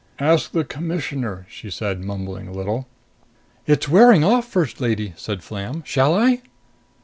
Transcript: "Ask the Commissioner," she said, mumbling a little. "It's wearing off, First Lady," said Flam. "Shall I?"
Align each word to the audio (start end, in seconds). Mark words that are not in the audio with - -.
"Ask 0.17 0.49
the 0.51 0.63
Commissioner," 0.63 1.45
she 1.47 1.69
said, 1.69 2.03
mumbling 2.03 2.47
a 2.47 2.51
little. 2.51 2.87
"It's 3.67 3.87
wearing 3.87 4.23
off, 4.23 4.47
First 4.47 4.81
Lady," 4.81 5.13
said 5.15 5.43
Flam. 5.43 5.83
"Shall 5.85 6.15
I?" 6.15 6.41